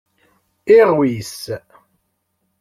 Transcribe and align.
Iɣwis. 0.77 1.37